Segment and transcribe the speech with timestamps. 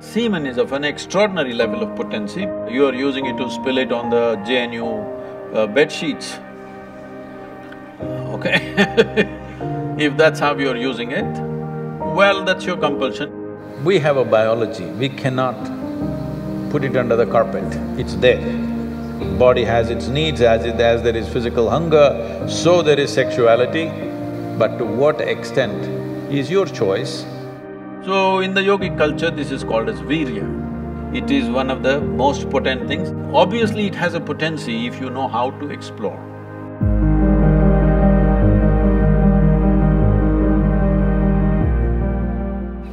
[0.00, 2.40] Semen is of an extraordinary level of potency.
[2.70, 6.38] You are using it to spill it on the JNU uh, bed sheets.
[8.00, 9.36] Okay
[9.98, 11.30] If that's how you're using it,
[12.16, 13.84] well, that's your compulsion.
[13.84, 15.58] We have a biology, we cannot
[16.70, 17.64] put it under the carpet,
[17.98, 18.40] it's there.
[19.38, 20.80] Body has its needs, as it…
[20.80, 23.90] as there is physical hunger, so there is sexuality,
[24.56, 27.26] but to what extent is your choice.
[28.02, 30.44] So, in the yogic culture, this is called as virya.
[31.14, 33.10] It is one of the most potent things.
[33.34, 36.16] Obviously, it has a potency if you know how to explore.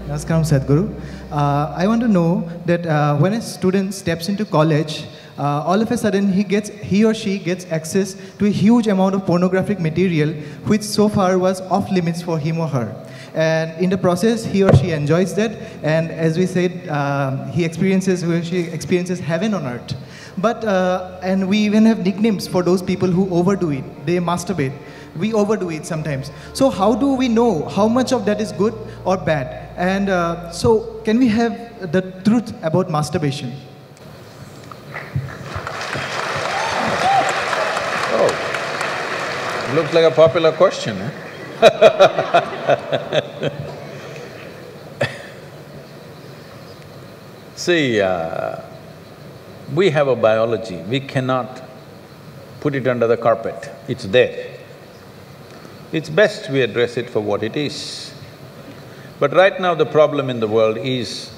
[0.10, 0.94] Namaskaram Sadhguru.
[1.32, 5.06] Uh, I want to know that uh, when a student steps into college,
[5.38, 8.88] uh, all of a sudden he gets he or she gets access to a huge
[8.88, 10.34] amount of pornographic material
[10.66, 14.64] which so far was off limits for him or her and in the process he
[14.64, 15.52] or she enjoys that.
[15.84, 19.96] And as we said um, he experiences she experiences heaven on earth.
[20.38, 24.06] But uh, and we even have nicknames for those people who overdo it.
[24.06, 24.74] They masturbate.
[25.18, 26.32] We overdo it sometimes.
[26.54, 29.48] So how do we know how much of that is good or bad?
[29.78, 33.52] And uh, so can we have the truth about masturbation?
[38.20, 41.27] Oh, looks like a popular question, eh?
[47.56, 48.62] See, uh,
[49.74, 51.64] we have a biology, we cannot
[52.60, 54.60] put it under the carpet, it's there.
[55.92, 58.14] It's best we address it for what it is.
[59.20, 61.32] But right now the problem in the world is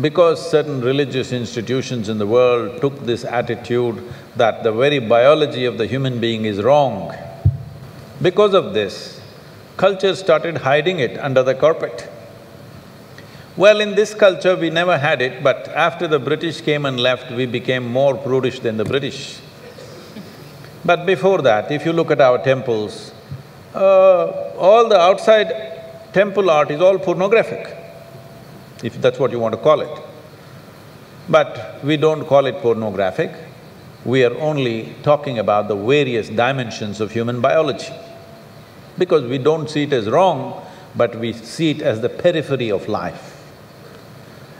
[0.00, 4.02] because certain religious institutions in the world took this attitude
[4.36, 7.14] that the very biology of the human being is wrong,
[8.22, 9.19] because of this,
[9.76, 12.08] culture started hiding it under the carpet.
[13.56, 17.30] Well, in this culture we never had it, but after the British came and left,
[17.30, 19.40] we became more prudish than the British.
[20.84, 23.12] But before that, if you look at our temples,
[23.74, 27.76] uh, all the outside temple art is all pornographic,
[28.82, 30.02] if that's what you want to call it.
[31.28, 33.30] But we don't call it pornographic,
[34.04, 37.92] we are only talking about the various dimensions of human biology.
[39.00, 40.38] Because we don't see it as wrong,
[40.94, 43.38] but we see it as the periphery of life.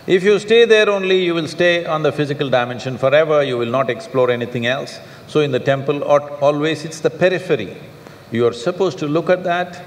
[0.06, 3.70] If you stay there only, you will stay on the physical dimension forever, you will
[3.70, 4.98] not explore anything else.
[5.26, 7.76] So in the temple, always it's the periphery.
[8.32, 9.84] You are supposed to look at that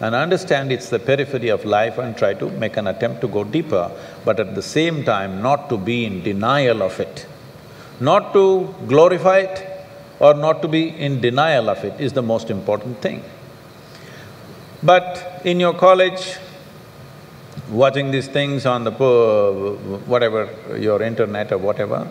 [0.00, 3.44] and understand it's the periphery of life and try to make an attempt to go
[3.44, 3.90] deeper,
[4.24, 7.26] but at the same time not to be in denial of it.
[8.00, 9.86] Not to glorify it
[10.18, 13.22] or not to be in denial of it is the most important thing.
[14.82, 16.36] But in your college,
[17.70, 20.48] watching these things on the whatever,
[20.78, 22.08] your internet or whatever,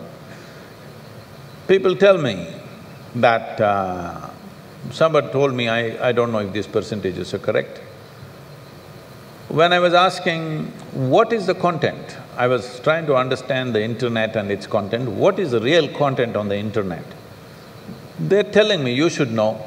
[1.68, 2.54] people tell me
[3.16, 4.30] that uh,
[4.90, 7.78] Somebody told me, I, I don't know if these percentages are correct.
[9.48, 12.16] When I was asking, what is the content?
[12.36, 16.36] I was trying to understand the internet and its content, what is the real content
[16.36, 17.04] on the internet?
[18.18, 19.64] They're telling me, you should know,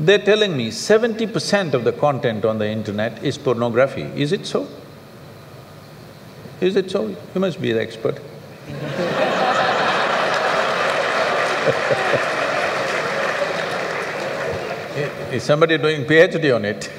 [0.00, 4.02] they're telling me seventy percent of the content on the internet is pornography.
[4.16, 4.66] Is it so?
[6.60, 7.08] Is it so?
[7.08, 8.18] You must be the expert
[15.32, 16.90] Is somebody doing PhD on it?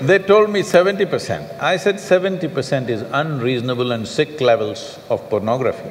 [0.00, 1.50] they told me seventy percent.
[1.60, 5.90] I said seventy percent is unreasonable and sick levels of pornography.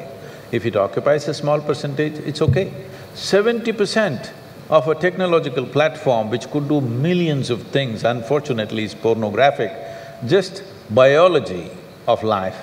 [0.52, 2.72] If it occupies a small percentage, it's okay.
[3.14, 4.32] Seventy percent
[4.74, 9.72] of a technological platform which could do millions of things, unfortunately is pornographic,
[10.26, 11.70] just biology
[12.08, 12.60] of life.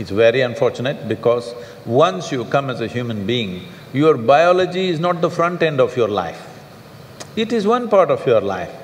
[0.00, 1.54] It's very unfortunate because
[1.86, 5.96] once you come as a human being, your biology is not the front end of
[5.96, 6.48] your life.
[7.36, 8.74] It is one part of your life.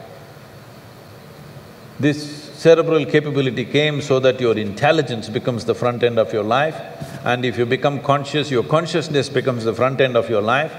[1.99, 6.77] This cerebral capability came so that your intelligence becomes the front end of your life
[7.25, 10.73] and if you become conscious, your consciousness becomes the front end of your life.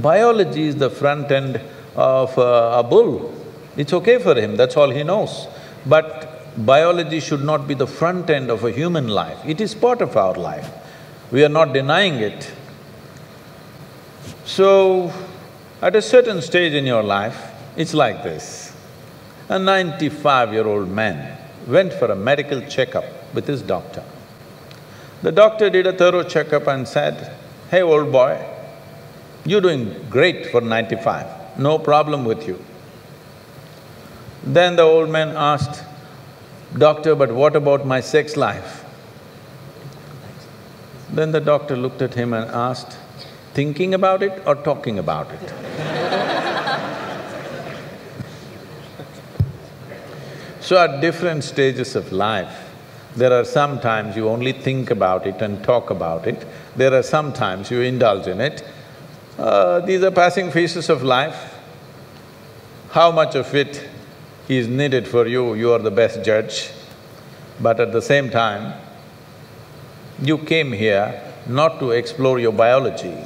[0.00, 1.60] Biology is the front end
[1.94, 3.34] of uh, a bull.
[3.76, 5.46] It's okay for him, that's all he knows.
[5.84, 10.00] But biology should not be the front end of a human life, it is part
[10.00, 10.70] of our life.
[11.30, 12.52] We are not denying it.
[14.44, 15.12] So,
[15.80, 18.74] at a certain stage in your life, it's like this.
[19.48, 23.04] A ninety-five-year-old man went for a medical checkup
[23.34, 24.04] with his doctor.
[25.22, 27.34] The doctor did a thorough checkup and said,
[27.70, 28.44] hey old boy,
[29.44, 32.62] you're doing great for ninety-five, no problem with you.
[34.44, 35.84] Then the old man asked,
[36.76, 38.84] doctor, but what about my sex life?
[41.10, 42.96] Then the doctor looked at him and asked,
[43.54, 45.40] thinking about it or talking about it?
[50.60, 52.70] so at different stages of life,
[53.14, 56.46] there are some times you only think about it and talk about it,
[56.76, 58.64] there are some times you indulge in it.
[59.38, 61.54] Uh, these are passing phases of life.
[62.90, 63.88] How much of it
[64.48, 66.70] is needed for you, you are the best judge.
[67.60, 68.78] But at the same time,
[70.20, 73.16] you came here not to explore your biology.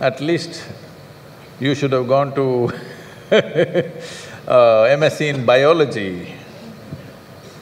[0.00, 0.62] At least
[1.60, 2.70] you should have gone to
[3.32, 6.34] uh, MSc in biology.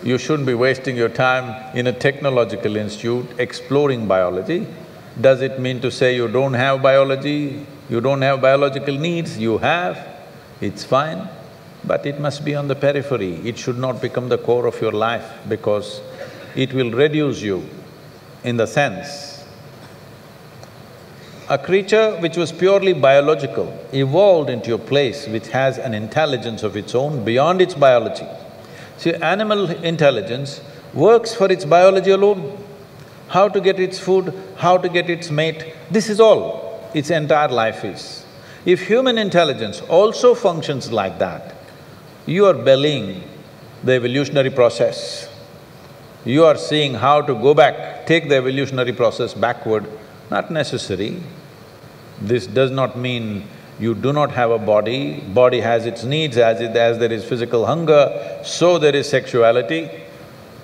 [0.03, 4.67] You shouldn't be wasting your time in a technological institute exploring biology.
[5.21, 9.39] Does it mean to say you don't have biology, you don't have biological needs?
[9.39, 9.99] You have,
[10.61, 11.29] it's fine,
[11.85, 13.35] but it must be on the periphery.
[13.45, 16.01] It should not become the core of your life because
[16.57, 17.69] it will reduce you
[18.43, 19.33] in the sense
[21.49, 26.77] a creature which was purely biological evolved into a place which has an intelligence of
[26.77, 28.27] its own beyond its biology.
[28.97, 30.61] See, animal intelligence
[30.95, 32.62] works for its biology alone.
[33.33, 37.49] How to get its food, how to get its mate, this is all its entire
[37.49, 38.27] life is.
[38.67, 41.55] If human intelligence also functions like that,
[42.27, 43.23] you are bellying
[43.83, 45.31] the evolutionary process.
[46.27, 49.87] You are seeing how to go back, take the evolutionary process backward,
[50.31, 51.23] not necessary.
[52.21, 53.49] This does not mean
[53.81, 56.77] you do not have a body, body has its needs, as it…
[56.77, 59.91] as there is physical hunger, so there is sexuality.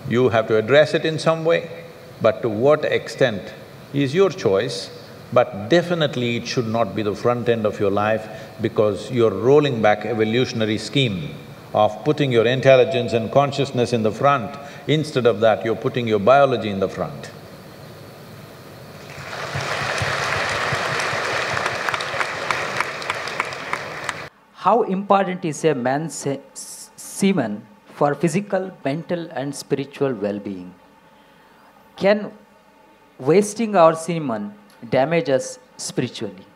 [0.06, 1.86] You have to address it in some way,
[2.20, 3.54] but to what extent
[3.92, 4.90] is your choice,
[5.32, 8.28] but definitely it should not be the front end of your life
[8.60, 11.34] because you're rolling back evolutionary scheme
[11.74, 14.56] of putting your intelligence and consciousness in the front.
[14.86, 17.30] Instead of that, you're putting your biology in the front.
[24.54, 30.74] How important is a man's se- semen for physical, mental, and spiritual well being?
[31.98, 32.30] Can
[33.18, 34.54] wasting our semen
[34.88, 36.46] damage us spiritually?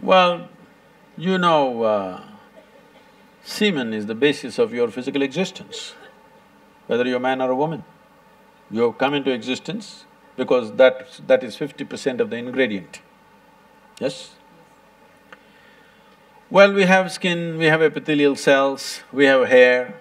[0.00, 0.48] Well,
[1.16, 2.22] you know, uh,
[3.44, 5.94] semen is the basis of your physical existence,
[6.86, 7.84] whether you're a man or a woman.
[8.70, 10.06] You have come into existence
[10.36, 11.20] because that…
[11.26, 13.00] that is fifty percent of the ingredient,
[14.00, 14.30] yes?
[16.48, 20.00] Well, we have skin, we have epithelial cells, we have hair,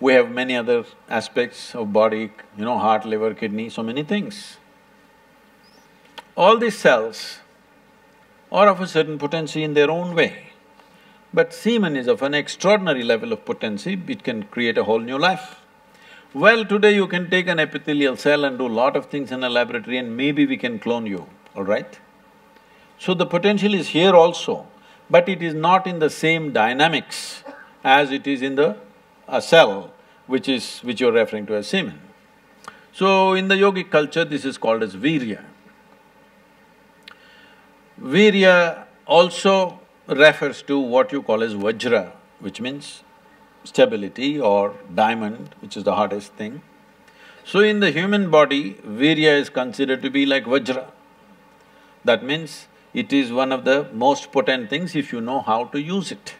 [0.00, 4.56] we have many other aspects of body, you know, heart, liver, kidney, so many things.
[6.36, 7.40] All these cells
[8.50, 10.46] are of a certain potency in their own way.
[11.32, 15.18] But semen is of an extraordinary level of potency, it can create a whole new
[15.18, 15.60] life.
[16.32, 19.44] Well, today you can take an epithelial cell and do a lot of things in
[19.44, 21.98] a laboratory and maybe we can clone you, all right?
[22.98, 24.66] So the potential is here also,
[25.10, 27.42] but it is not in the same dynamics
[27.84, 28.76] as it is in the
[29.30, 29.92] a cell,
[30.26, 30.78] which is…
[30.80, 32.00] which you're referring to as semen.
[32.92, 35.44] So in the yogic culture, this is called as virya.
[38.00, 43.02] Virya also refers to what you call as vajra, which means
[43.64, 46.62] stability or diamond, which is the hardest thing.
[47.44, 50.90] So in the human body, virya is considered to be like vajra.
[52.04, 55.80] That means it is one of the most potent things if you know how to
[55.80, 56.34] use it.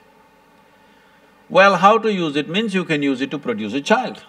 [1.51, 4.23] Well, how to use it means you can use it to produce a child.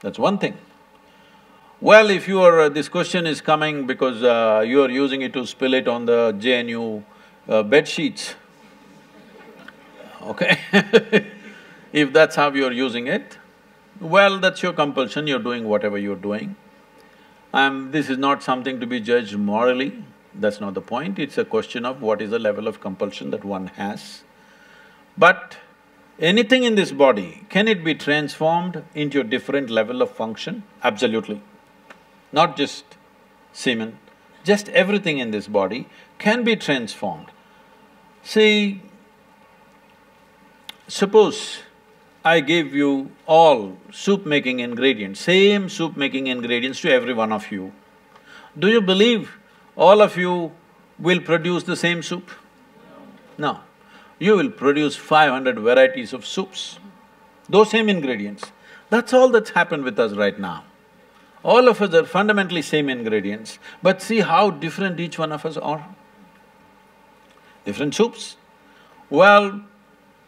[0.00, 0.56] That's one thing.
[1.80, 2.60] Well, if you are…
[2.60, 6.06] Uh, this question is coming because uh, you are using it to spill it on
[6.06, 7.04] the JNU
[7.48, 8.34] uh, bed sheets,
[10.22, 10.58] okay
[11.92, 13.38] If that's how you're using it,
[14.00, 16.56] well, that's your compulsion, you're doing whatever you're doing.
[17.54, 21.44] Um, this is not something to be judged morally, that's not the point, it's a
[21.44, 24.22] question of what is the level of compulsion that one has.
[25.16, 25.56] But
[26.18, 30.62] anything in this body, can it be transformed into a different level of function?
[30.82, 31.40] Absolutely.
[32.32, 32.84] Not just
[33.52, 33.98] semen,
[34.44, 37.26] just everything in this body can be transformed.
[38.22, 38.82] See,
[40.86, 41.60] suppose
[42.24, 47.72] I gave you all soup-making ingredients, same soup-making ingredients to every one of you.
[48.58, 49.38] Do you believe
[49.76, 50.52] all of you
[50.98, 52.30] will produce the same soup?
[53.38, 53.60] No.
[54.18, 56.78] You will produce five hundred varieties of soups,
[57.48, 58.52] those same ingredients.
[58.90, 60.64] That's all that's happened with us right now.
[61.44, 65.56] All of us are fundamentally same ingredients, but see how different each one of us
[65.56, 65.86] are.
[67.64, 68.36] Different soups.
[69.08, 69.62] Well,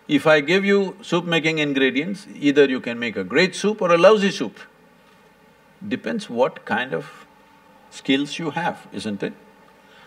[0.07, 3.99] if I give you soup-making ingredients, either you can make a great soup or a
[3.99, 4.59] lousy soup.
[5.87, 7.27] Depends what kind of
[7.91, 9.33] skills you have, isn't it?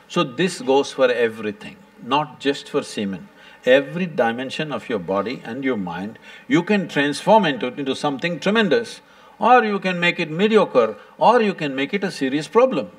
[0.08, 3.30] So this goes for everything, not just for semen.
[3.66, 9.02] Every dimension of your body and your mind, you can transform into, into something tremendous
[9.40, 12.92] or you can make it mediocre or you can make it a serious problem.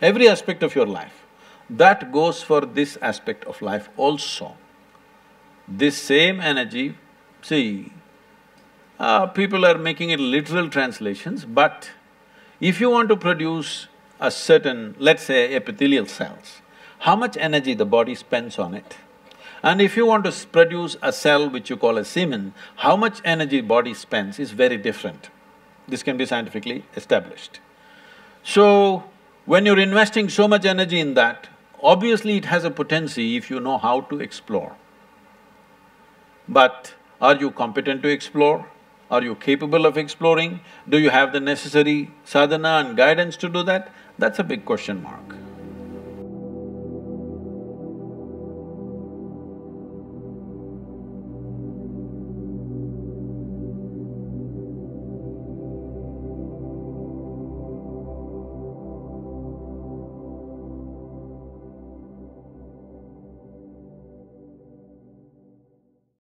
[0.00, 1.24] Every aspect of your life.
[1.68, 4.56] That goes for this aspect of life also.
[5.66, 6.96] This same energy,
[7.40, 7.92] see,
[8.98, 11.90] uh, people are making it literal translations, but
[12.60, 13.88] if you want to produce
[14.20, 16.60] a certain, let's say epithelial cells,
[17.00, 18.96] how much energy the body spends on it?
[19.64, 23.22] And if you want to produce a cell which you call a semen, how much
[23.24, 25.30] energy body spends is very different.
[25.88, 27.60] This can be scientifically established.
[28.42, 29.04] So,
[29.46, 31.48] when you're investing so much energy in that,
[31.82, 34.76] obviously it has a potency if you know how to explore.
[36.46, 36.92] But
[37.22, 38.68] are you competent to explore?
[39.10, 40.60] Are you capable of exploring?
[40.86, 43.90] Do you have the necessary sadhana and guidance to do that?
[44.18, 45.33] That's a big question mark.